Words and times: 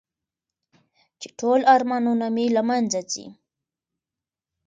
چې 1.19 1.27
ټول 1.39 1.59
ارمانونه 1.75 2.25
مې 2.35 2.45
له 2.55 2.61
منځه 2.69 2.99
ځي. 3.11 3.27